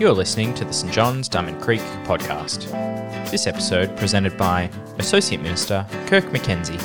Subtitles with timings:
[0.00, 2.68] You're listening to the St John's Diamond Creek podcast.
[3.30, 6.80] This episode presented by Associate Minister Kirk McKenzie.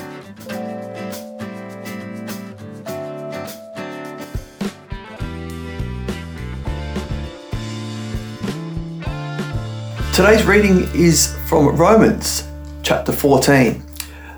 [10.14, 12.48] Today's reading is from Romans
[12.84, 13.84] chapter 14.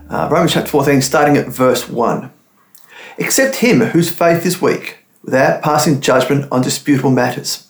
[0.10, 2.32] Uh, Romans chapter 14, starting at verse 1.
[3.18, 7.68] Except him whose faith is weak, without passing judgment on disputable matters.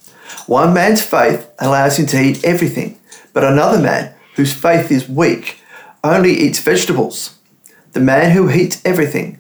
[0.47, 2.99] One man's faith allows him to eat everything,
[3.33, 5.59] but another man whose faith is weak
[6.03, 7.37] only eats vegetables.
[7.93, 9.39] The man who eats everything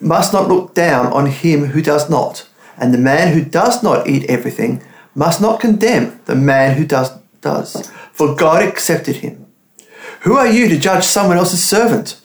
[0.00, 4.06] must not look down on him who does not, and the man who does not
[4.06, 4.82] eat everything
[5.14, 9.46] must not condemn the man who does does, for God accepted him.
[10.22, 12.20] Who are you to judge someone else's servant?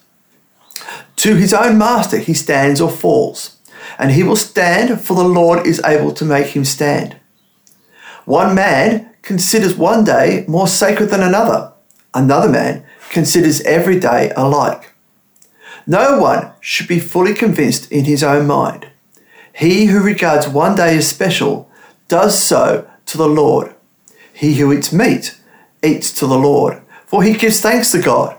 [1.18, 3.58] To his own master he stands or falls,
[3.98, 7.18] and he will stand, for the Lord is able to make him stand.
[8.26, 11.74] One man considers one day more sacred than another,
[12.14, 14.94] another man considers every day alike.
[15.88, 18.90] No one should be fully convinced in his own mind.
[19.54, 21.70] He who regards one day as special
[22.08, 23.76] does so to the Lord.
[24.32, 25.38] He who eats meat
[25.84, 28.38] eats to the Lord, for he gives thanks to God.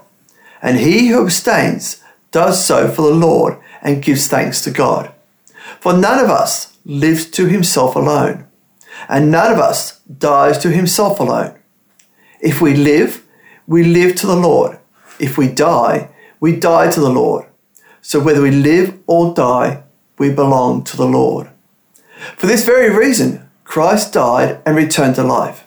[0.63, 5.13] And he who abstains does so for the Lord and gives thanks to God.
[5.81, 8.47] For none of us lives to himself alone,
[9.09, 11.59] and none of us dies to himself alone.
[12.41, 13.27] If we live,
[13.67, 14.79] we live to the Lord.
[15.19, 17.47] If we die, we die to the Lord.
[18.03, 19.85] So whether we live or die,
[20.19, 21.51] we belong to the Lord.
[22.37, 25.65] For this very reason, Christ died and returned to life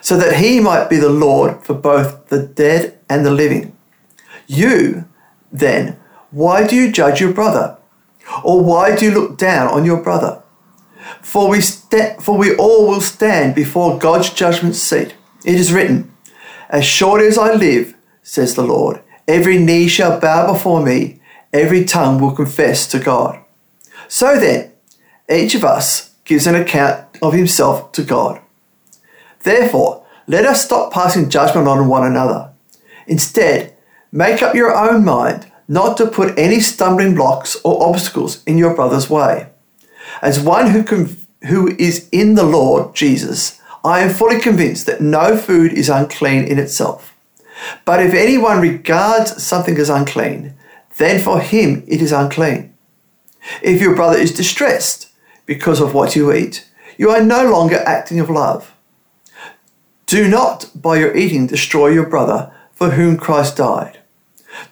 [0.00, 3.76] so that he might be the Lord for both the dead and the living.
[4.46, 5.08] You,
[5.50, 5.98] then,
[6.30, 7.75] why do you judge your brother?
[8.42, 10.42] Or why do you look down on your brother?
[11.22, 15.14] For we, sta- for we all will stand before God's judgment seat.
[15.44, 16.12] It is written,
[16.68, 21.20] As surely as I live, says the Lord, every knee shall bow before me,
[21.52, 23.40] every tongue will confess to God.
[24.08, 24.72] So then,
[25.30, 28.40] each of us gives an account of himself to God.
[29.42, 32.52] Therefore, let us stop passing judgment on one another.
[33.06, 33.76] Instead,
[34.10, 38.74] make up your own mind not to put any stumbling blocks or obstacles in your
[38.74, 39.48] brother's way.
[40.22, 41.16] As one who, can,
[41.48, 46.44] who is in the Lord Jesus, I am fully convinced that no food is unclean
[46.44, 47.14] in itself.
[47.84, 50.54] But if anyone regards something as unclean,
[50.98, 52.74] then for him it is unclean.
[53.62, 55.08] If your brother is distressed
[55.46, 56.66] because of what you eat,
[56.98, 58.74] you are no longer acting of love.
[60.06, 63.98] Do not, by your eating, destroy your brother for whom Christ died.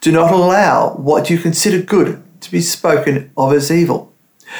[0.01, 4.13] Do not allow what you consider good to be spoken of as evil.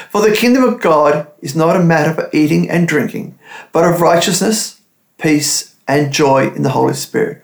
[0.09, 3.37] For the kingdom of God is not a matter for eating and drinking,
[3.71, 4.81] but of righteousness,
[5.17, 7.43] peace, and joy in the Holy Spirit.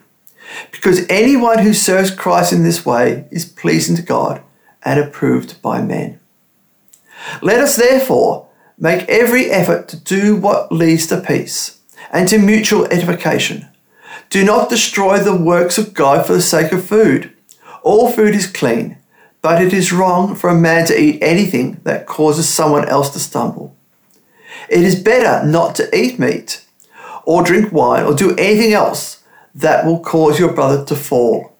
[0.71, 4.43] Because anyone who serves Christ in this way is pleasing to God
[4.83, 6.19] and approved by men.
[7.41, 11.79] Let us therefore make every effort to do what leads to peace
[12.11, 13.67] and to mutual edification.
[14.29, 17.30] Do not destroy the works of God for the sake of food.
[17.83, 18.97] All food is clean,
[19.41, 23.19] but it is wrong for a man to eat anything that causes someone else to
[23.19, 23.75] stumble.
[24.69, 26.65] It is better not to eat meat,
[27.25, 29.23] or drink wine, or do anything else
[29.55, 31.53] that will cause your brother to fall.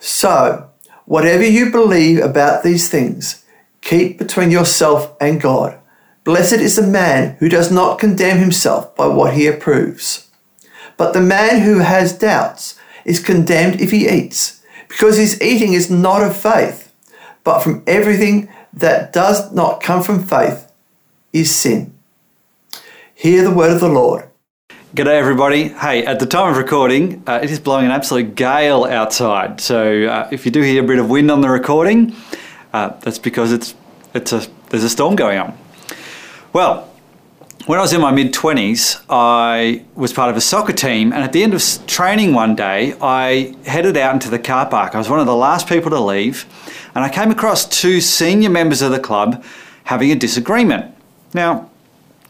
[0.00, 0.70] So,
[1.04, 3.44] whatever you believe about these things,
[3.80, 5.78] keep between yourself and God.
[6.24, 10.28] Blessed is the man who does not condemn himself by what he approves.
[10.96, 14.55] But the man who has doubts is condemned if he eats,
[14.88, 16.92] because his eating is not of faith,
[17.44, 20.70] but from everything that does not come from faith
[21.32, 21.92] is sin.
[23.14, 24.28] Hear the word of the Lord.
[24.94, 25.68] G'day, everybody.
[25.68, 29.60] Hey, at the time of recording, uh, it is blowing an absolute gale outside.
[29.60, 32.14] So uh, if you do hear a bit of wind on the recording,
[32.72, 33.74] uh, that's because it's
[34.14, 35.58] it's a there's a storm going on.
[36.52, 36.90] Well,
[37.66, 41.24] when I was in my mid 20s, I was part of a soccer team, and
[41.24, 44.94] at the end of training one day, I headed out into the car park.
[44.94, 46.46] I was one of the last people to leave,
[46.94, 49.44] and I came across two senior members of the club
[49.84, 50.94] having a disagreement.
[51.34, 51.68] Now,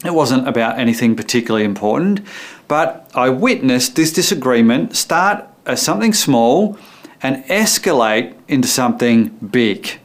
[0.04, 2.20] it wasn't about anything particularly important,
[2.66, 6.78] but I witnessed this disagreement start as something small
[7.22, 10.00] and escalate into something big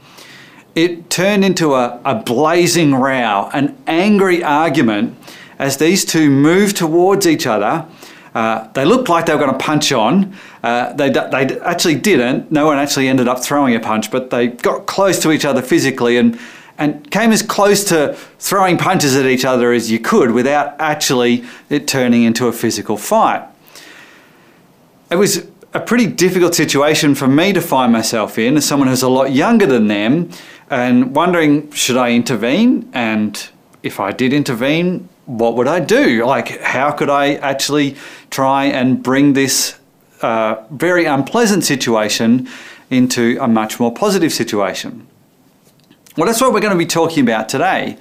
[0.76, 5.18] it turned into a, a blazing row, an angry argument
[5.60, 7.86] as these two moved towards each other.
[8.34, 10.34] Uh, they looked like they were going to punch on.
[10.64, 12.52] Uh, they, they actually didn't.
[12.52, 15.62] No one actually ended up throwing a punch, but they got close to each other
[15.62, 16.40] physically and,
[16.78, 21.44] and came as close to throwing punches at each other as you could without actually
[21.70, 23.44] it turning into a physical fight.
[25.10, 29.04] It was a pretty difficult situation for me to find myself in as someone who's
[29.04, 30.30] a lot younger than them
[30.72, 32.90] and wondering should I intervene?
[32.94, 33.50] And
[33.84, 36.26] if I did intervene what would I do?
[36.26, 37.96] Like how could I actually
[38.32, 39.78] try and bring this
[40.22, 42.50] uh, very unpleasant situation
[42.90, 45.08] into a much more positive situation?
[46.18, 47.98] Well that's what we're going to be talking about today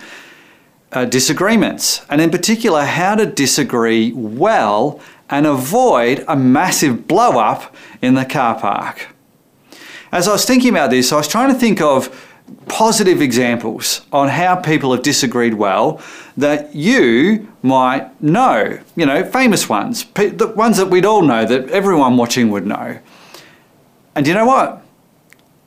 [0.92, 2.04] uh, disagreements.
[2.08, 8.24] And in particular how to disagree well and avoid a massive blow up in the
[8.24, 9.08] car park.
[10.12, 12.29] As I was thinking about this, I was trying to think of
[12.66, 16.00] positive examples on how people have disagreed well
[16.36, 18.78] that you might know.
[18.96, 22.98] You know, famous ones, the ones that we'd all know, that everyone watching would know.
[24.14, 24.82] And you know what?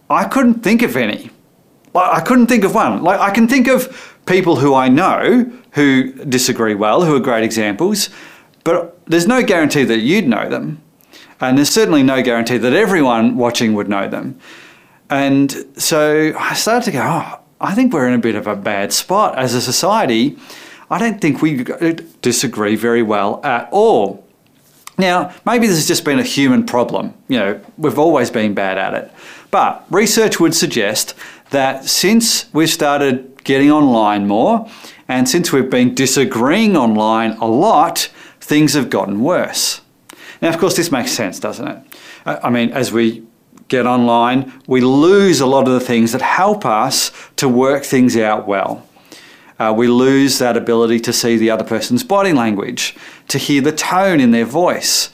[0.09, 1.29] I couldn't think of any.
[1.95, 3.03] I couldn't think of one.
[3.03, 7.43] Like I can think of people who I know who disagree well, who are great
[7.43, 8.09] examples,
[8.63, 10.81] but there's no guarantee that you'd know them.
[11.39, 14.39] And there's certainly no guarantee that everyone watching would know them.
[15.13, 18.55] And so I started to go, oh, I think we're in a bit of a
[18.55, 20.39] bad spot as a society.
[20.89, 21.63] I don't think we
[22.23, 24.27] disagree very well at all.
[24.97, 27.13] Now, maybe this has just been a human problem.
[27.27, 29.11] You know, we've always been bad at it.
[29.51, 31.13] But research would suggest
[31.51, 34.67] that since we've started getting online more,
[35.07, 38.09] and since we've been disagreeing online a lot,
[38.41, 39.81] things have gotten worse.
[40.41, 41.77] Now, of course, this makes sense, doesn't it?
[42.25, 43.23] I mean, as we
[43.67, 48.15] get online, we lose a lot of the things that help us to work things
[48.17, 48.85] out well.
[49.59, 52.95] Uh, we lose that ability to see the other person's body language,
[53.27, 55.09] to hear the tone in their voice.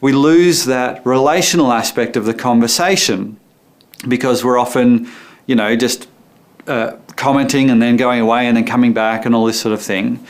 [0.00, 3.38] We lose that relational aspect of the conversation
[4.08, 5.10] because we're often,
[5.46, 6.08] you know, just
[6.66, 9.82] uh, commenting and then going away and then coming back and all this sort of
[9.82, 10.24] thing.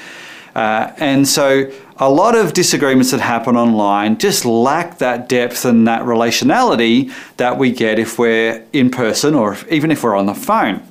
[0.54, 1.70] Uh, and so
[2.00, 7.58] a lot of disagreements that happen online just lack that depth and that relationality that
[7.58, 10.82] we get if we're in person or even if we're on the phone.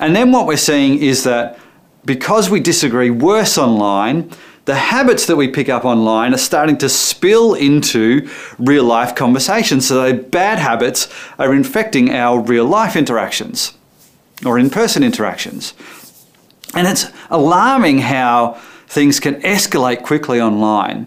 [0.00, 1.58] And then what we're seeing is that
[2.04, 4.30] because we disagree worse online,
[4.64, 8.28] the habits that we pick up online are starting to spill into
[8.58, 9.86] real life conversations.
[9.86, 11.08] So, bad habits
[11.38, 13.74] are infecting our real life interactions
[14.44, 15.74] or in person interactions.
[16.74, 21.06] And it's alarming how things can escalate quickly online.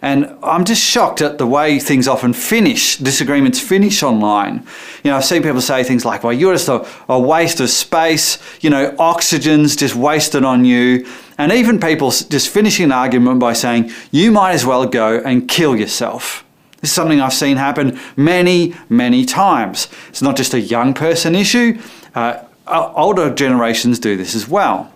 [0.00, 4.64] And I'm just shocked at the way things often finish, disagreements finish online.
[5.02, 7.70] You know, I've seen people say things like, well, you're just a, a waste of
[7.70, 11.06] space, you know, oxygen's just wasted on you.
[11.36, 15.48] And even people just finishing an argument by saying, you might as well go and
[15.48, 16.44] kill yourself.
[16.82, 19.88] This is something I've seen happen many, many times.
[20.10, 21.80] It's not just a young person issue,
[22.14, 24.93] uh, older generations do this as well.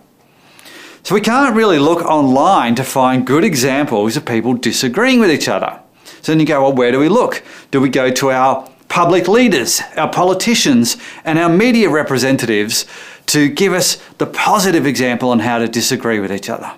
[1.03, 5.47] So we can't really look online to find good examples of people disagreeing with each
[5.47, 5.79] other.
[6.21, 7.43] So then you go, well, where do we look?
[7.71, 12.85] Do we go to our public leaders, our politicians, and our media representatives
[13.27, 16.71] to give us the positive example on how to disagree with each other?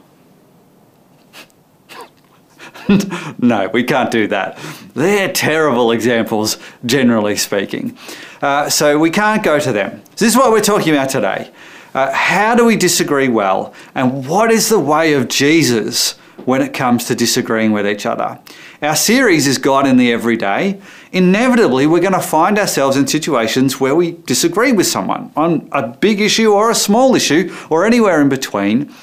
[3.39, 4.57] no, we can't do that.
[4.93, 7.97] They're terrible examples, generally speaking.
[8.41, 10.01] Uh, so we can't go to them.
[10.15, 11.51] So this is what we're talking about today.
[11.93, 13.73] Uh, how do we disagree well?
[13.95, 16.13] And what is the way of Jesus
[16.45, 18.39] when it comes to disagreeing with each other?
[18.81, 20.81] Our series is God in the Everyday.
[21.11, 25.87] Inevitably, we're going to find ourselves in situations where we disagree with someone on a
[25.87, 28.93] big issue or a small issue or anywhere in between.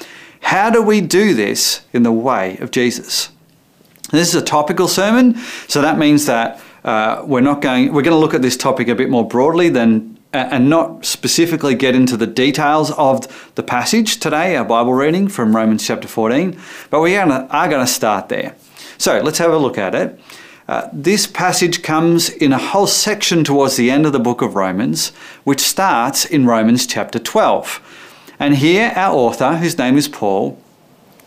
[0.41, 3.29] How do we do this in the way of Jesus?
[4.11, 7.93] This is a topical sermon, so that means that uh, we're not going.
[7.93, 11.73] We're going to look at this topic a bit more broadly than and not specifically
[11.73, 16.59] get into the details of the passage today, our Bible reading from Romans chapter 14,
[16.89, 17.25] but we are
[17.67, 18.55] going to start there.
[18.99, 20.19] So let's have a look at it.
[20.67, 24.53] Uh, this passage comes in a whole section towards the end of the book of
[24.53, 25.09] Romans,
[25.43, 27.81] which starts in Romans chapter 12.
[28.39, 30.61] And here, our author, whose name is Paul,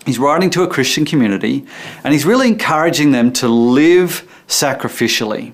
[0.07, 1.67] he's writing to a Christian community
[2.05, 5.53] and he's really encouraging them to live sacrificially,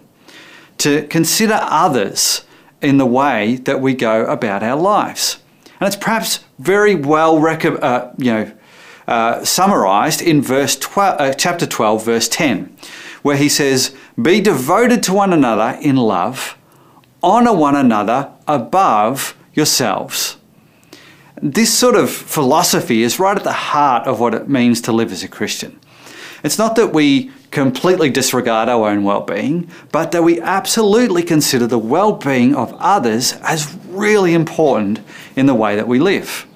[0.77, 2.43] to consider others
[2.81, 5.39] in the way that we go about our lives.
[5.81, 8.53] And it's perhaps very well uh, you know,
[9.07, 12.77] uh, summarized in verse 12, uh, chapter 12, verse 10,
[13.23, 16.59] where he says, Be devoted to one another in love,
[17.23, 20.37] honor one another above yourselves.
[21.41, 25.13] This sort of philosophy is right at the heart of what it means to live
[25.13, 25.79] as a Christian.
[26.43, 31.67] It's not that we completely disregard our own well being, but that we absolutely consider
[31.67, 35.01] the well being of others as really important
[35.37, 36.47] in the way that we live.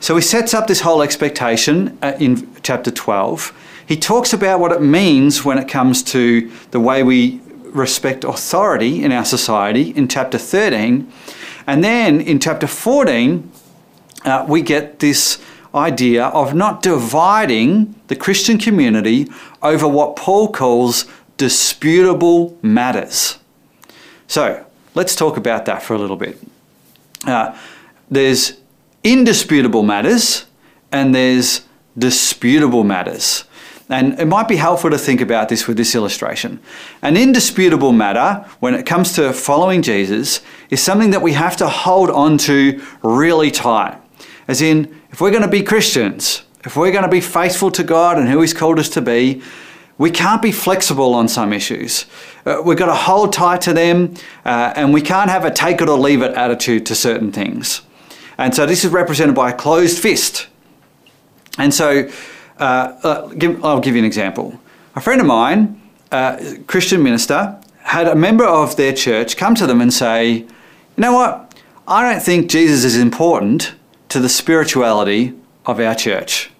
[0.00, 3.52] So he sets up this whole expectation uh, in chapter 12.
[3.86, 9.02] He talks about what it means when it comes to the way we respect authority
[9.02, 11.10] in our society in chapter 13.
[11.66, 13.50] And then in chapter 14,
[14.24, 15.40] uh, we get this
[15.74, 19.28] idea of not dividing the Christian community
[19.62, 23.38] over what Paul calls disputable matters.
[24.26, 26.38] So let's talk about that for a little bit.
[27.26, 27.56] Uh,
[28.10, 28.58] there's
[29.04, 30.46] indisputable matters
[30.92, 31.62] and there's
[31.96, 33.44] disputable matters.
[33.88, 36.60] And it might be helpful to think about this with this illustration.
[37.02, 41.68] An indisputable matter, when it comes to following Jesus, is something that we have to
[41.68, 44.00] hold on to really tight.
[44.46, 47.82] As in, if we're going to be Christians, if we're going to be faithful to
[47.82, 49.42] God and who He's called us to be,
[49.98, 52.06] we can't be flexible on some issues.
[52.46, 54.14] Uh, we've got to hold tight to them,
[54.44, 57.82] uh, and we can't have a take it or leave it attitude to certain things.
[58.38, 60.46] And so this is represented by a closed fist.
[61.58, 62.08] And so
[62.58, 64.58] uh, uh give, I'll give you an example.
[64.94, 69.66] A friend of mine, uh, Christian minister, had a member of their church come to
[69.66, 70.48] them and say, You
[70.96, 71.54] know what?
[71.86, 73.74] I don't think Jesus is important
[74.10, 76.50] to the spirituality of our church.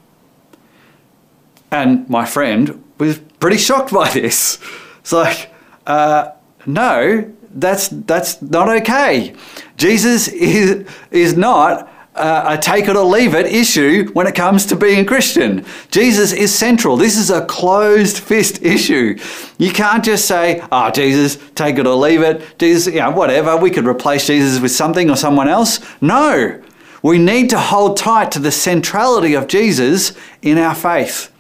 [1.71, 4.59] And my friend was pretty shocked by this.
[5.01, 5.53] It's like,
[5.87, 6.33] uh,
[6.67, 9.35] no, that's that's not okay.
[9.77, 14.67] Jesus is is not uh, a take it or leave it issue when it comes
[14.67, 15.65] to being Christian.
[15.91, 16.97] Jesus is central.
[16.97, 19.19] This is a closed fist issue.
[19.59, 23.57] You can't just say, "Oh, Jesus, take it or leave it." Jesus, you know, whatever.
[23.57, 25.81] We could replace Jesus with something or someone else.
[26.01, 26.61] No,
[27.03, 31.33] we need to hold tight to the centrality of Jesus in our faith.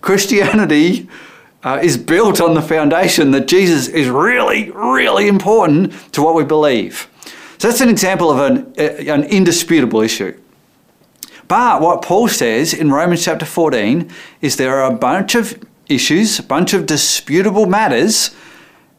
[0.00, 1.08] Christianity
[1.62, 6.44] uh, is built on the foundation that Jesus is really, really important to what we
[6.44, 7.08] believe.
[7.58, 10.38] So that's an example of an, uh, an indisputable issue.
[11.48, 16.38] But what Paul says in Romans chapter 14 is there are a bunch of issues,
[16.38, 18.28] a bunch of disputable matters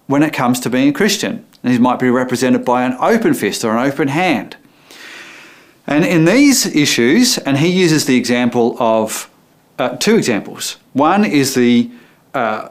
[0.08, 1.46] when it comes to being a Christian.
[1.63, 4.58] And these might be represented by an open fist or an open hand.
[5.91, 9.29] And in these issues, and he uses the example of
[9.77, 10.77] uh, two examples.
[10.93, 11.91] One is the
[12.33, 12.69] uh,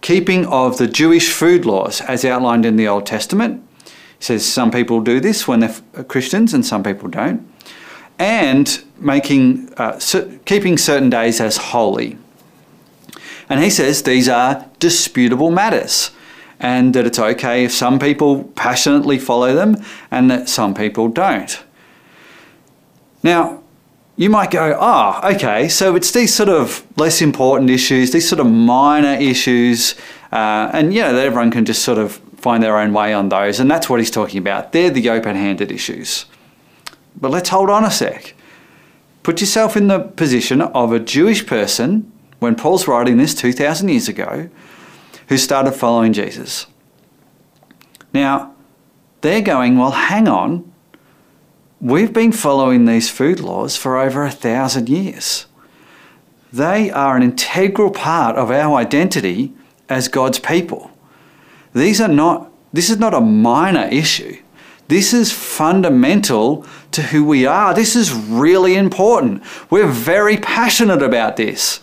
[0.00, 3.62] keeping of the Jewish food laws as outlined in the Old Testament.
[3.84, 7.48] He says some people do this when they're uh, Christians and some people don't.
[8.18, 10.00] And making, uh,
[10.44, 12.18] keeping certain days as holy.
[13.48, 16.10] And he says these are disputable matters
[16.58, 19.76] and that it's okay if some people passionately follow them
[20.10, 21.63] and that some people don't.
[23.24, 23.62] Now,
[24.16, 28.38] you might go, oh, okay, so it's these sort of less important issues, these sort
[28.38, 29.96] of minor issues,
[30.30, 33.30] uh, and you know, that everyone can just sort of find their own way on
[33.30, 34.72] those, and that's what he's talking about.
[34.72, 36.26] They're the open handed issues.
[37.18, 38.34] But let's hold on a sec.
[39.22, 44.06] Put yourself in the position of a Jewish person when Paul's writing this 2,000 years
[44.06, 44.50] ago
[45.28, 46.66] who started following Jesus.
[48.12, 48.54] Now,
[49.22, 50.70] they're going, well, hang on,
[51.84, 55.44] We've been following these food laws for over a thousand years.
[56.50, 59.52] They are an integral part of our identity
[59.90, 60.90] as God's people.
[61.74, 64.38] These are not, this is not a minor issue.
[64.88, 67.74] This is fundamental to who we are.
[67.74, 69.42] This is really important.
[69.68, 71.80] We're very passionate about this.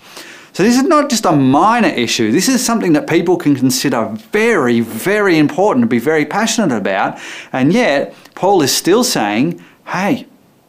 [0.53, 2.31] So, this is not just a minor issue.
[2.31, 7.19] This is something that people can consider very, very important to be very passionate about.
[7.53, 10.27] And yet, Paul is still saying hey,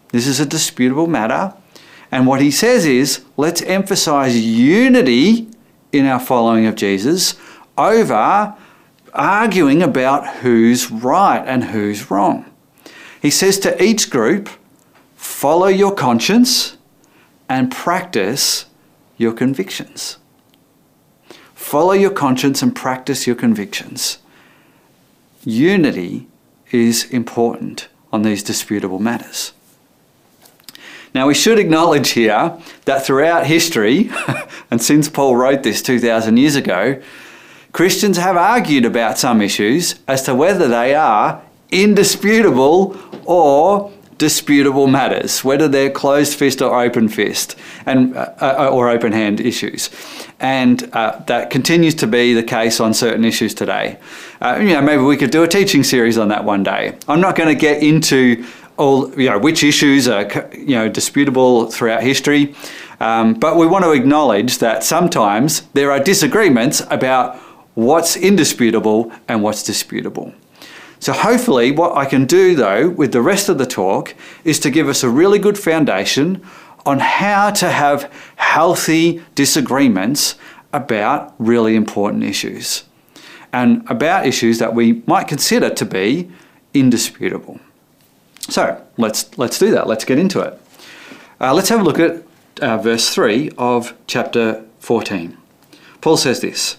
[0.09, 1.55] this is a disputable matter.
[2.11, 5.49] And what he says is, let's emphasize unity
[5.93, 7.35] in our following of Jesus
[7.77, 8.55] over
[9.15, 12.45] arguing about who's right and who's wrong.
[13.21, 14.49] He says to each group,
[15.17, 16.77] follow your conscience
[17.49, 18.67] and practice
[19.17, 20.19] your convictions.
[21.55, 24.19] Follow your conscience and practice your convictions.
[25.45, 26.27] Unity
[26.71, 29.53] is important on these disputable matters.
[31.15, 34.11] Now, we should acknowledge here that throughout history,
[34.71, 37.03] and since Paul wrote this 2,000 years ago,
[37.73, 43.91] Christians have argued about some issues as to whether they are indisputable or
[44.23, 49.41] disputable matters, whether they're closed fist or open fist, and uh, uh, or open hand
[49.41, 49.91] issues,
[50.39, 53.99] and uh, that continues to be the case on certain issues today.
[54.41, 56.97] Uh, you know, maybe we could do a teaching series on that one day.
[57.09, 58.45] I'm not going to get into
[58.77, 60.25] all you know which issues are
[60.57, 62.55] you know disputable throughout history.
[63.01, 67.35] Um, but we want to acknowledge that sometimes there are disagreements about
[67.75, 70.33] what's indisputable and what's disputable.
[71.03, 74.71] So, hopefully, what I can do though with the rest of the talk is to
[74.71, 76.41] give us a really good foundation
[76.87, 80.37] on how to have healthy disagreements
[80.73, 82.85] about really important issues
[83.53, 86.31] and about issues that we might consider to be
[86.73, 87.59] indisputable.
[88.49, 89.89] So, let's, let's do that.
[89.89, 90.61] Let's get into it.
[91.41, 92.23] Uh, let's have a look at
[92.61, 95.37] uh, verse 3 of chapter 14.
[96.01, 96.77] Paul says this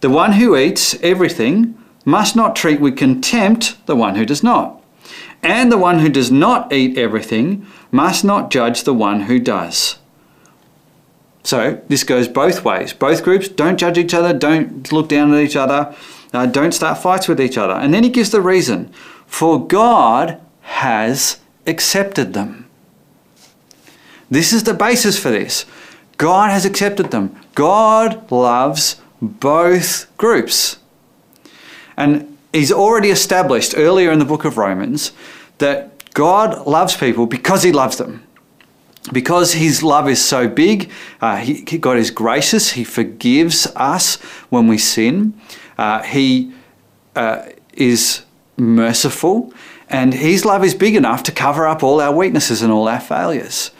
[0.00, 4.82] The one who eats everything must not treat with contempt the one who does not.
[5.42, 9.98] And the one who does not eat everything must not judge the one who does.
[11.42, 12.92] So this goes both ways.
[12.92, 15.94] Both groups don't judge each other, don't look down at each other,
[16.32, 17.72] uh, don't start fights with each other.
[17.72, 18.92] And then he gives the reason
[19.26, 22.68] for God has accepted them.
[24.30, 25.64] This is the basis for this.
[26.18, 27.34] God has accepted them.
[27.54, 30.79] God loves both groups.
[32.00, 35.12] And he's already established earlier in the book of Romans
[35.58, 38.26] that God loves people because he loves them.
[39.12, 40.90] Because his love is so big,
[41.20, 44.16] uh, he, God is gracious, he forgives us
[44.48, 45.38] when we sin,
[45.76, 46.54] uh, he
[47.16, 47.42] uh,
[47.74, 48.22] is
[48.56, 49.52] merciful,
[49.90, 53.00] and his love is big enough to cover up all our weaknesses and all our
[53.00, 53.72] failures.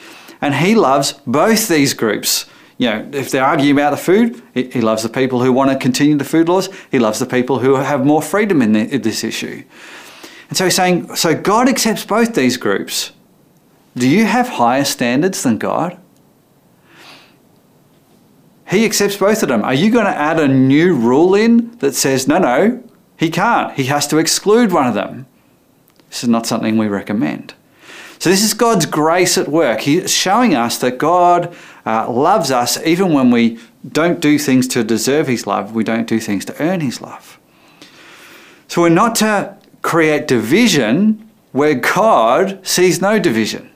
[0.42, 2.44] And he loves both these groups
[2.80, 5.76] you know, if they're arguing about the food, he, loves the people who want to
[5.76, 6.70] continue the food laws.
[6.90, 9.62] He loves the people who have more freedom in, the, in this issue.
[10.48, 13.12] And so he's saying, so God accepts both these groups.
[13.94, 16.00] Do you have higher standards than God?
[18.70, 19.62] He accepts both of them.
[19.62, 22.82] Are you going to add a new rule in that says, no, no,
[23.14, 23.74] he can't.
[23.74, 25.26] He has to exclude one of them?
[26.08, 27.52] This is not something we recommend.
[28.20, 29.80] So, this is God's grace at work.
[29.80, 31.56] He's showing us that God
[31.90, 33.58] uh, loves us even when we
[33.90, 37.38] don't do things to deserve His love, we don't do things to earn His love.
[38.68, 43.70] So, we're not to create division where God sees no division.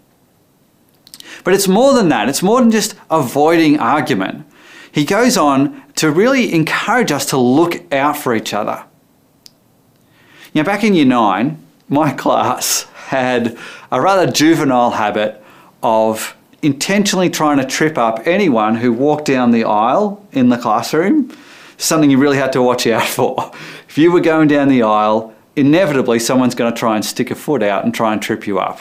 [1.43, 4.47] But it's more than that, it's more than just avoiding argument.
[4.93, 8.85] He goes on to really encourage us to look out for each other.
[10.55, 13.59] Know, back in year nine, my class had
[13.91, 15.43] a rather juvenile habit
[15.83, 21.31] of intentionally trying to trip up anyone who walked down the aisle in the classroom.
[21.77, 23.53] Something you really had to watch out for.
[23.89, 27.35] If you were going down the aisle, inevitably someone's going to try and stick a
[27.35, 28.81] foot out and try and trip you up.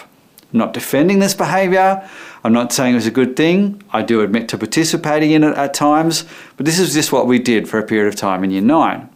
[0.52, 2.08] I'm not defending this behaviour.
[2.44, 3.84] I'm not saying it was a good thing.
[3.92, 6.26] I do admit to participating in it at times,
[6.58, 9.10] but this is just what we did for a period of time in year nine.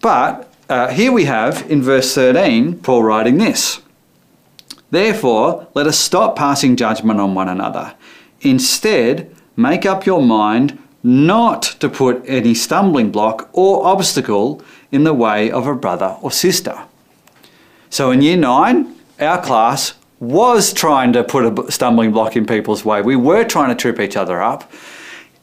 [0.00, 3.80] But uh, here we have in verse 13 Paul writing this
[4.90, 7.94] Therefore, let us stop passing judgment on one another.
[8.40, 15.14] Instead, make up your mind not to put any stumbling block or obstacle in the
[15.14, 16.82] way of a brother or sister.
[17.90, 22.84] So in year nine, our class was trying to put a stumbling block in people's
[22.84, 23.02] way.
[23.02, 24.70] We were trying to trip each other up.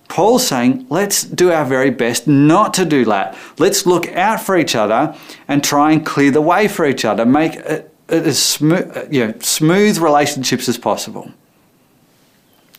[0.07, 3.35] Paul's saying, let's do our very best not to do that.
[3.57, 5.15] Let's look out for each other
[5.47, 9.33] and try and clear the way for each other, make it as smooth, you know,
[9.39, 11.31] smooth relationships as possible.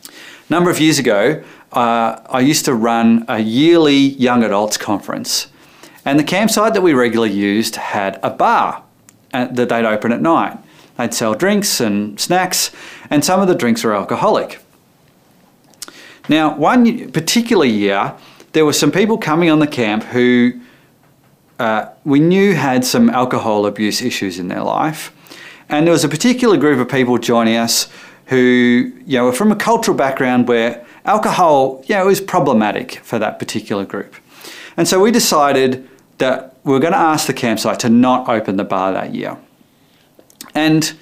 [0.08, 0.12] A
[0.52, 5.48] number of years ago, uh, I used to run a yearly young adults conference,
[6.04, 8.84] and the campsite that we regularly used had a bar
[9.32, 10.56] uh, that they'd open at night.
[10.96, 12.70] They'd sell drinks and snacks,
[13.10, 14.60] and some of the drinks were alcoholic.
[16.28, 18.14] Now, one particular year,
[18.52, 20.60] there were some people coming on the camp who
[21.58, 25.12] uh, we knew had some alcohol abuse issues in their life.
[25.68, 27.88] And there was a particular group of people joining us
[28.26, 33.18] who, you know, were from a cultural background where alcohol, you know, was problematic for
[33.18, 34.14] that particular group.
[34.76, 38.56] And so we decided that we were going to ask the campsite to not open
[38.56, 39.36] the bar that year.
[40.54, 40.92] And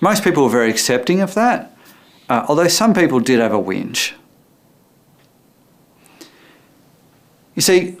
[0.00, 1.76] most people were very accepting of that,
[2.28, 4.12] uh, although some people did have a whinge.
[7.54, 7.98] You see,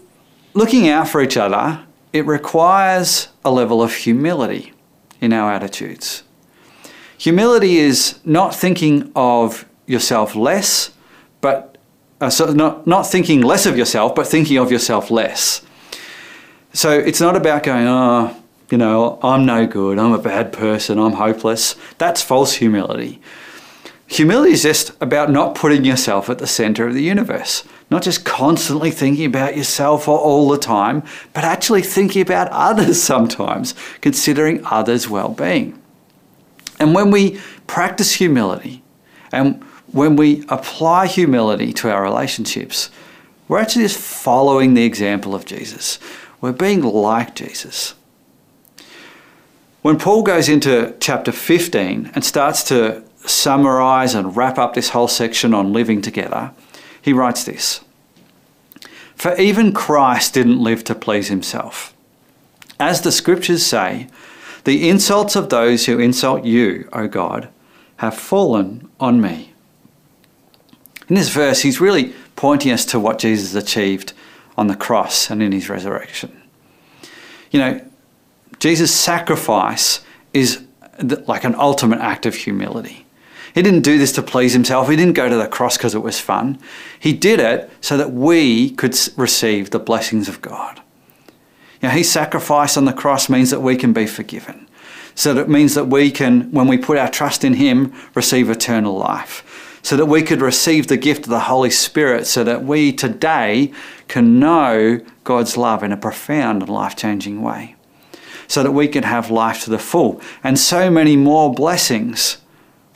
[0.54, 4.72] looking out for each other, it requires a level of humility
[5.22, 6.24] in our attitudes.
[7.16, 10.90] Humility is not thinking of yourself less,
[11.40, 11.78] but
[12.20, 15.62] uh, so not, not thinking less of yourself, but thinking of yourself less.
[16.72, 18.36] So it's not about going, oh,
[18.70, 21.76] you know, I'm no good, I'm a bad person, I'm hopeless.
[21.98, 23.20] That's false humility.
[24.08, 28.24] Humility is just about not putting yourself at the center of the universe, not just
[28.24, 31.02] constantly thinking about yourself all the time,
[31.34, 35.80] but actually thinking about others sometimes, considering others' well being.
[36.80, 38.82] And when we practice humility,
[39.30, 42.90] and when we apply humility to our relationships,
[43.46, 45.98] we're actually just following the example of Jesus.
[46.40, 47.94] We're being like Jesus.
[49.82, 55.08] When Paul goes into chapter 15 and starts to summarize and wrap up this whole
[55.08, 56.52] section on living together,
[57.02, 57.80] he writes this
[59.14, 61.94] For even Christ didn't live to please himself.
[62.80, 64.08] As the scriptures say,
[64.64, 67.48] the insults of those who insult you, O God,
[67.96, 69.52] have fallen on me.
[71.08, 74.12] In this verse, he's really pointing us to what Jesus achieved
[74.56, 76.40] on the cross and in his resurrection.
[77.50, 77.80] You know,
[78.58, 80.00] Jesus' sacrifice
[80.32, 80.64] is
[81.00, 83.01] like an ultimate act of humility.
[83.54, 84.88] He didn't do this to please himself.
[84.88, 86.58] He didn't go to the cross because it was fun.
[86.98, 90.80] He did it so that we could receive the blessings of God.
[91.80, 94.68] You know, his sacrifice on the cross means that we can be forgiven.
[95.14, 98.48] So that it means that we can, when we put our trust in him, receive
[98.48, 99.78] eternal life.
[99.82, 103.72] So that we could receive the gift of the Holy Spirit, so that we today
[104.06, 107.74] can know God's love in a profound and life changing way
[108.52, 110.20] so that we can have life to the full.
[110.44, 112.36] And so many more blessings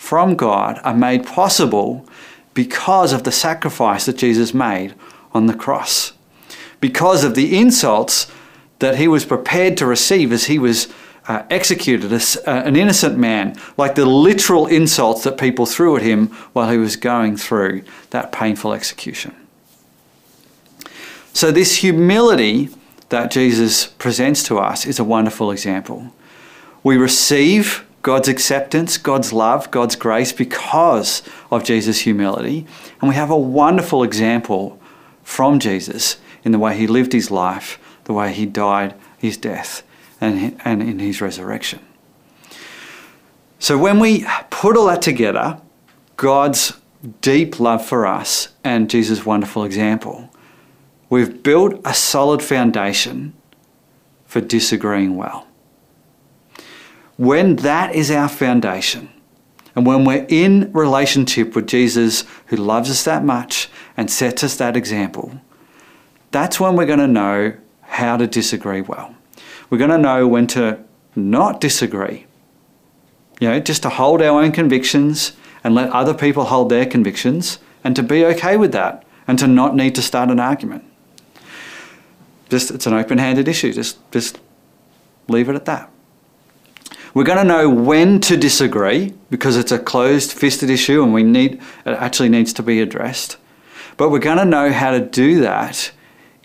[0.07, 2.07] from God are made possible
[2.55, 4.95] because of the sacrifice that Jesus made
[5.33, 6.13] on the cross.
[6.81, 8.31] Because of the insults
[8.79, 10.87] that he was prepared to receive as he was
[11.27, 16.03] uh, executed as uh, an innocent man, like the literal insults that people threw at
[16.03, 19.35] him while he was going through that painful execution.
[21.33, 22.69] So, this humility
[23.09, 26.13] that Jesus presents to us is a wonderful example.
[26.85, 32.65] We receive God's acceptance, God's love, God's grace because of Jesus' humility.
[33.01, 34.81] And we have a wonderful example
[35.25, 39.83] from Jesus in the way he lived his life, the way he died his death,
[40.21, 41.81] and, and in his resurrection.
[43.59, 45.61] So when we put all that together,
[46.17, 46.75] God's
[47.23, 50.31] deep love for us and Jesus' wonderful example,
[51.11, 53.35] we've built a solid foundation
[54.27, 55.49] for disagreeing well.
[57.17, 59.09] When that is our foundation,
[59.75, 64.57] and when we're in relationship with Jesus who loves us that much and sets us
[64.57, 65.41] that example,
[66.31, 69.15] that's when we're going to know how to disagree well.
[69.69, 70.79] We're going to know when to
[71.15, 72.27] not disagree.
[73.41, 77.59] You know, just to hold our own convictions and let other people hold their convictions
[77.85, 80.85] and to be okay with that and to not need to start an argument.
[82.49, 83.73] Just it's an open-handed issue.
[83.73, 84.39] Just just
[85.29, 85.91] leave it at that.
[87.17, 91.55] We're going to know when to disagree because it's a closed-fisted issue and we need
[91.87, 93.39] it actually needs to be addressed.
[93.97, 95.93] But we're going to know how to do that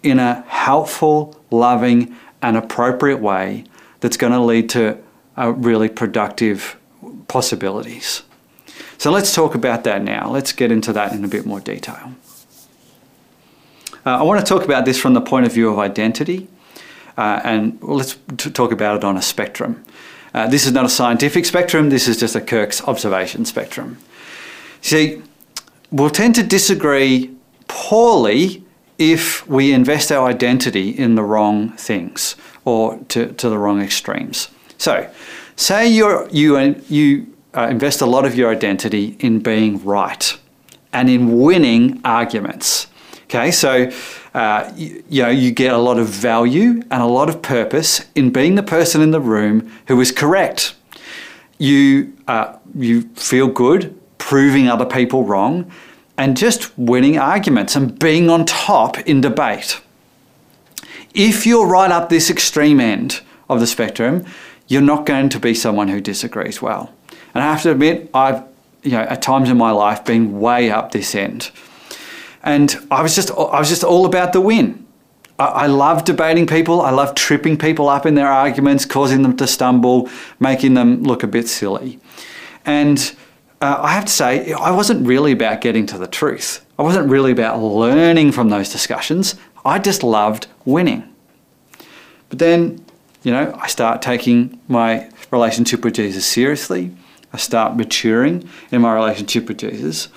[0.01, 3.65] in a helpful, loving, and appropriate way
[3.99, 4.97] that's going to lead to
[5.37, 6.77] uh, really productive
[7.27, 8.23] possibilities.
[8.97, 10.29] So let's talk about that now.
[10.29, 12.13] Let's get into that in a bit more detail.
[14.05, 16.47] Uh, I want to talk about this from the point of view of identity,
[17.17, 19.83] uh, and let's talk about it on a spectrum.
[20.33, 23.97] Uh, this is not a scientific spectrum, this is just a Kirk's observation spectrum.
[24.81, 25.21] See,
[25.91, 27.35] we'll tend to disagree
[27.67, 28.63] poorly
[28.97, 34.49] if we invest our identity in the wrong things or to, to the wrong extremes.
[34.77, 35.09] So,
[35.55, 40.37] say you're, you, you uh, invest a lot of your identity in being right
[40.93, 42.87] and in winning arguments.
[43.23, 43.89] Okay, so
[44.33, 48.05] uh, you, you, know you get a lot of value and a lot of purpose
[48.15, 50.73] in being the person in the room who is correct.
[51.57, 55.69] You uh, you feel good proving other people wrong,
[56.17, 59.81] and just winning arguments and being on top in debate.
[61.13, 64.23] If you're right up this extreme end of the spectrum,
[64.67, 66.93] you're not going to be someone who disagrees well.
[67.33, 68.43] And I have to admit, I've
[68.83, 71.51] you know at times in my life been way up this end
[72.43, 74.85] and I was just I was just all about the win.
[75.37, 76.81] I, I love debating people.
[76.81, 81.23] I love tripping people up in their arguments, causing them to stumble, making them look
[81.23, 81.99] a bit silly.
[82.65, 83.15] And
[83.61, 86.65] uh, I have to say, I wasn't really about getting to the truth.
[86.79, 89.35] I wasn't really about learning from those discussions.
[89.63, 91.07] I just loved winning.
[92.29, 92.83] But then,
[93.23, 96.91] you know, I start taking my relationship with Jesus seriously.
[97.33, 100.07] I start maturing in my relationship with Jesus.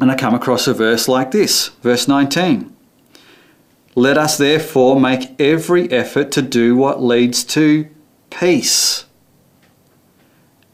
[0.00, 2.74] And I come across a verse like this, verse 19.
[3.94, 7.88] Let us therefore make every effort to do what leads to
[8.30, 9.06] peace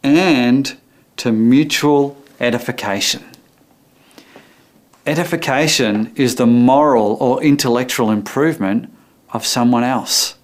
[0.02, 0.76] and
[1.16, 3.24] to mutual edification.
[5.06, 8.92] Edification is the moral or intellectual improvement
[9.32, 10.36] of someone else.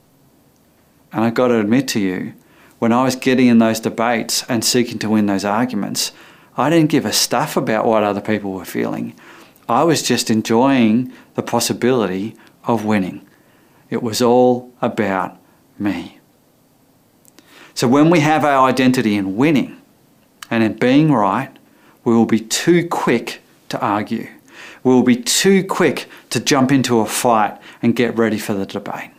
[1.12, 2.34] And I've got to admit to you,
[2.78, 6.12] when I was getting in those debates and seeking to win those arguments,
[6.60, 9.14] I didn't give a stuff about what other people were feeling.
[9.68, 13.26] I was just enjoying the possibility of winning.
[13.88, 15.38] It was all about
[15.78, 16.18] me.
[17.74, 19.80] So when we have our identity in winning
[20.50, 21.50] and in being right,
[22.04, 24.28] we will be too quick to argue.
[24.82, 28.66] We will be too quick to jump into a fight and get ready for the
[28.66, 29.10] debate.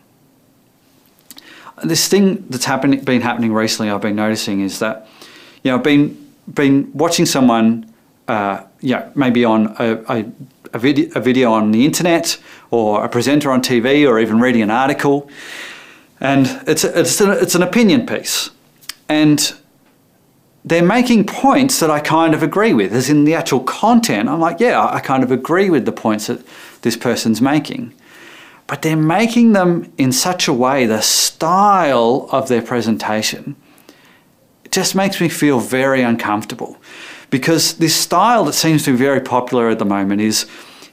[1.84, 5.08] This thing that's happening, been happening recently, I've been noticing is that,
[5.63, 6.20] you know, I've been
[6.54, 7.91] been watching someone,
[8.27, 8.63] uh,
[9.15, 10.25] maybe on a, a,
[10.73, 12.38] a, video, a video on the internet
[12.69, 15.30] or a presenter on TV or even reading an article,
[16.19, 18.51] and it's a, it's, it's an opinion piece,
[19.10, 19.54] and
[20.63, 24.30] they're making points that I kind of agree with, as in the actual content.
[24.30, 26.45] I'm like, yeah, I kind of agree with the points that
[26.84, 27.93] this person's making.
[28.67, 33.56] But they're making them in such a way, the style of their presentation,
[34.71, 36.77] just makes me feel very uncomfortable.
[37.29, 40.45] Because this style that seems to be very popular at the moment is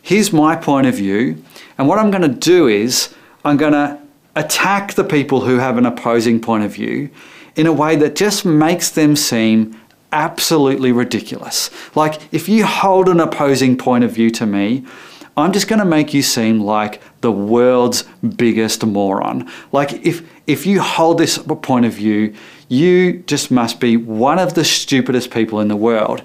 [0.03, 1.43] here's my point of view,
[1.77, 3.15] and what I'm going to do is
[3.45, 4.01] I'm going to
[4.37, 7.11] attack the people who have an opposing point of view
[7.57, 9.81] in a way that just makes them seem
[10.13, 11.71] absolutely ridiculous.
[11.97, 14.87] Like, if you hold an opposing point of view to me,
[15.37, 18.05] I'm just going to make you seem like the world's
[18.37, 19.51] biggest moron.
[19.71, 22.35] Like, if, if you hold this point of view,
[22.69, 26.23] you just must be one of the stupidest people in the world.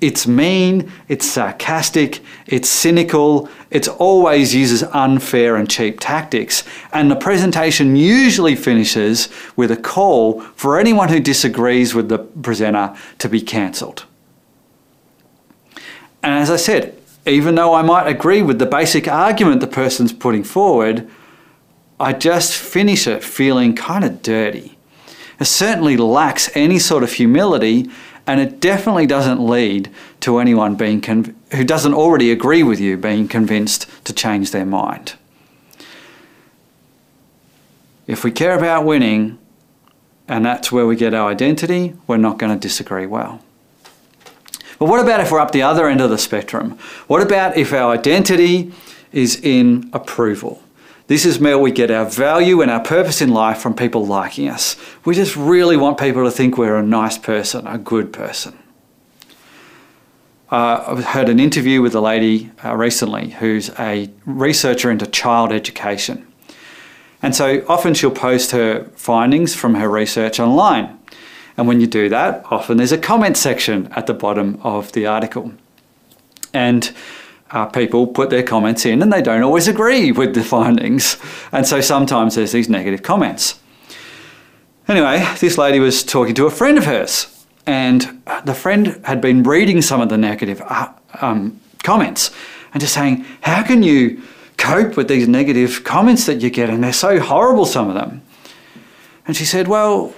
[0.00, 6.64] It's mean, it's sarcastic, it's cynical, it always uses unfair and cheap tactics.
[6.92, 12.96] And the presentation usually finishes with a call for anyone who disagrees with the presenter
[13.18, 14.06] to be cancelled.
[16.22, 20.12] And as I said, even though I might agree with the basic argument the person's
[20.12, 21.08] putting forward,
[21.98, 24.78] I just finish it feeling kind of dirty.
[25.40, 27.90] It certainly lacks any sort of humility
[28.26, 32.96] and it definitely doesn't lead to anyone being conv- who doesn't already agree with you
[32.96, 35.14] being convinced to change their mind.
[38.06, 39.38] If we care about winning,
[40.28, 43.42] and that's where we get our identity, we're not going to disagree well.
[44.78, 46.78] But what about if we're up the other end of the spectrum?
[47.06, 48.72] What about if our identity
[49.12, 50.62] is in approval?
[51.10, 54.48] This is where we get our value and our purpose in life from people liking
[54.48, 54.76] us.
[55.04, 58.56] We just really want people to think we're a nice person, a good person.
[60.52, 65.50] Uh, I heard an interview with a lady uh, recently who's a researcher into child
[65.50, 66.28] education.
[67.20, 70.96] And so often she'll post her findings from her research online.
[71.56, 75.06] And when you do that, often there's a comment section at the bottom of the
[75.06, 75.54] article.
[76.54, 76.92] And
[77.52, 81.16] uh, people put their comments in and they don't always agree with the findings.
[81.52, 83.60] And so sometimes there's these negative comments.
[84.88, 89.44] Anyway, this lady was talking to a friend of hers, and the friend had been
[89.44, 90.88] reading some of the negative uh,
[91.20, 92.32] um, comments
[92.72, 94.22] and just saying, How can you
[94.56, 96.70] cope with these negative comments that you get?
[96.70, 98.22] And they're so horrible, some of them.
[99.26, 100.12] And she said, Well,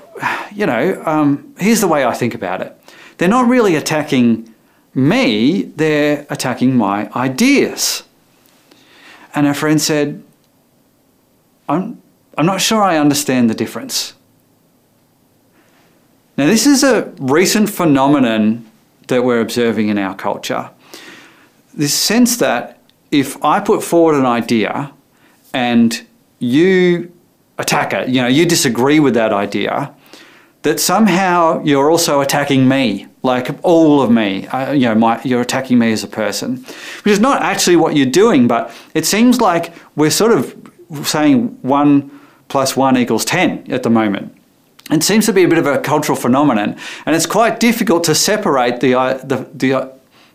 [0.55, 2.75] you know, um, here's the way I think about it.
[3.18, 4.52] They're not really attacking
[4.95, 8.03] me, they're attacking my ideas.
[9.35, 10.23] And her friend said,
[11.69, 12.03] I'm,
[12.37, 14.15] I'm not sure I understand the difference.
[16.37, 18.67] Now, this is a recent phenomenon
[19.09, 20.71] that we're observing in our culture.
[21.75, 22.79] This sense that
[23.11, 24.93] if I put forward an idea
[25.53, 26.05] and
[26.39, 27.13] you
[27.59, 29.95] attack it, you know, you disagree with that idea,
[30.63, 34.47] that somehow you're also attacking me, like all of me.
[34.49, 36.57] Uh, you know, my, you're attacking me as a person,
[37.03, 38.49] which is not actually what you're doing.
[38.49, 40.55] But it seems like we're sort of
[41.05, 44.37] saying one plus one equals ten at the moment.
[44.91, 48.15] It seems to be a bit of a cultural phenomenon, and it's quite difficult to
[48.15, 49.89] separate the uh, the the, uh,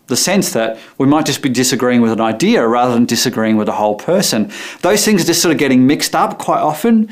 [0.06, 3.68] the sense that we might just be disagreeing with an idea rather than disagreeing with
[3.68, 4.50] a whole person.
[4.80, 7.10] Those things are just sort of getting mixed up quite often,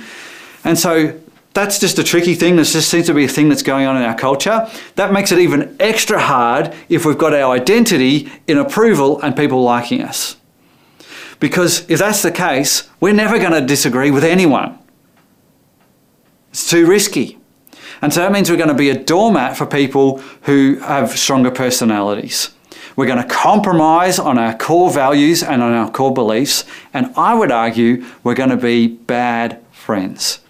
[0.64, 1.12] and so
[1.56, 2.54] that's just a tricky thing.
[2.54, 4.68] This just seems to be a thing that's going on in our culture.
[4.94, 9.62] That makes it even extra hard if we've got our identity in approval and people
[9.62, 10.36] liking us.
[11.40, 14.78] Because if that's the case, we're never going to disagree with anyone.
[16.50, 17.38] It's too risky.
[18.02, 21.50] And so that means we're going to be a doormat for people who have stronger
[21.50, 22.50] personalities.
[22.96, 26.64] We're going to compromise on our core values and on our core beliefs.
[26.92, 30.40] And I would argue we're going to be bad friends.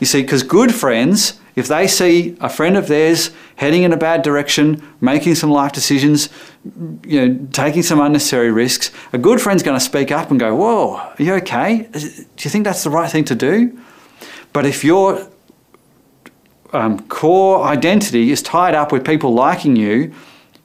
[0.00, 3.96] You see, because good friends, if they see a friend of theirs heading in a
[3.96, 6.30] bad direction, making some life decisions,
[7.04, 10.54] you know, taking some unnecessary risks, a good friend's going to speak up and go,
[10.56, 11.88] "Whoa, are you okay?
[11.92, 12.00] Do
[12.38, 13.78] you think that's the right thing to do?"
[14.52, 15.28] But if your
[16.72, 20.12] um, core identity is tied up with people liking you,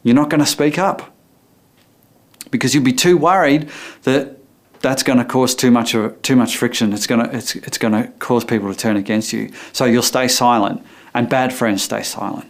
[0.03, 1.11] you're not going to speak up
[2.51, 3.69] because you'll be too worried
[4.03, 4.34] that
[4.85, 6.93] that's going to cause too much too much friction.
[6.93, 9.51] It's going to it's, it's going to cause people to turn against you.
[9.73, 12.49] So you'll stay silent, and bad friends stay silent.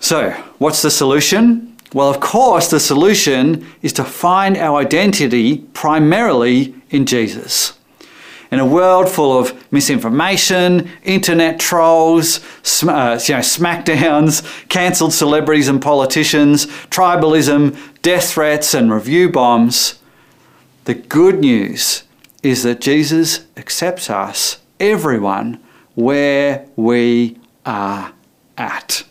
[0.00, 1.76] So, what's the solution?
[1.94, 7.72] Well, of course, the solution is to find our identity primarily in Jesus.
[8.50, 15.68] In a world full of misinformation, internet trolls, sm- uh, you know, smackdowns, cancelled celebrities
[15.68, 17.76] and politicians, tribalism,
[18.08, 20.00] death threats, and review bombs,
[20.86, 22.04] the good news
[22.42, 25.62] is that Jesus accepts us, everyone,
[25.94, 28.14] where we are
[28.56, 29.04] at.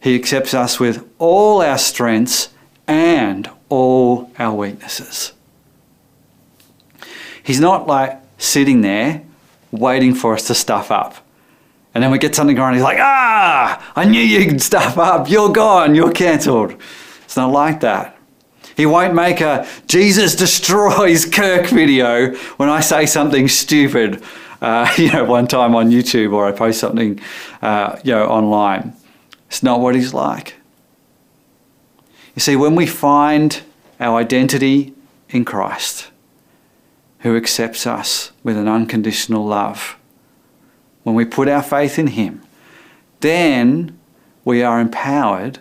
[0.00, 2.48] He accepts us with all our strengths
[2.88, 5.32] and all our weaknesses.
[7.40, 9.22] He's not like sitting there
[9.70, 11.24] waiting for us to stuff up.
[11.94, 15.30] And then we get something going, he's like, ah, I knew you'd stuff up.
[15.30, 15.94] You're gone.
[15.94, 16.74] You're cancelled.
[17.34, 18.16] It's not like that.
[18.76, 24.22] He won't make a Jesus destroys Kirk video when I say something stupid,
[24.62, 27.18] uh, you know, one time on YouTube or I post something,
[27.60, 28.92] uh, you know, online.
[29.48, 30.54] It's not what he's like.
[32.36, 33.62] You see, when we find
[33.98, 34.94] our identity
[35.28, 36.12] in Christ,
[37.22, 39.98] who accepts us with an unconditional love.
[41.02, 42.42] When we put our faith in Him,
[43.18, 43.98] then
[44.44, 45.58] we are empowered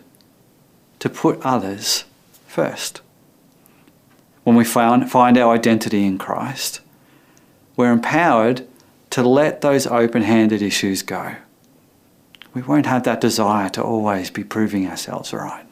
[1.03, 2.05] to put others
[2.47, 3.01] first.
[4.45, 6.79] When we find, find our identity in Christ,
[7.75, 8.65] we're empowered
[9.09, 11.35] to let those open handed issues go.
[12.53, 15.65] We won't have that desire to always be proving ourselves right.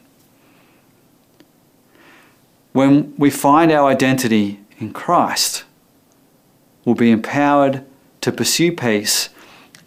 [2.72, 5.64] When we find our identity in Christ,
[6.84, 7.86] we'll be empowered
[8.20, 9.30] to pursue peace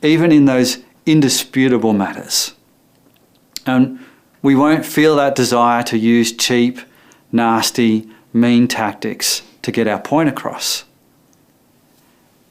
[0.01, 2.55] even in those indisputable matters.
[3.67, 3.99] And
[4.45, 6.79] we won't feel that desire to use cheap,
[7.31, 10.83] nasty, mean tactics to get our point across.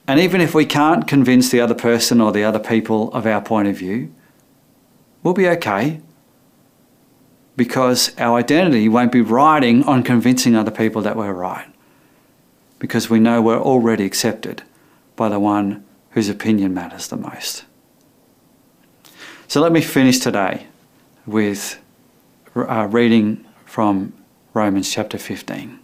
[0.08, 3.40] And even if we can't convince the other person or the other people of our
[3.40, 4.12] point of view,
[5.22, 6.00] we'll be okay
[7.56, 11.68] because our identity won't be riding on convincing other people that we're right
[12.80, 14.64] because we know we're already accepted
[15.14, 17.62] by the one whose opinion matters the most.
[19.46, 20.66] So let me finish today
[21.24, 21.78] with
[22.54, 24.12] uh, reading from
[24.52, 25.78] Romans chapter 15.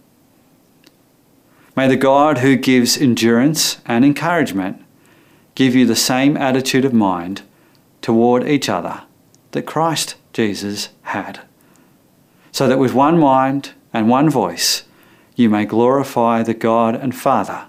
[1.75, 4.83] May the God who gives endurance and encouragement
[5.55, 7.41] give you the same attitude of mind
[8.01, 9.03] toward each other
[9.51, 11.41] that Christ Jesus had,
[12.51, 14.83] so that with one mind and one voice,
[15.35, 17.65] you may glorify the God and Father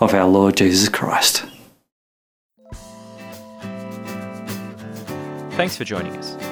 [0.00, 1.44] of our Lord Jesus Christ.
[5.52, 6.43] Thanks for joining us.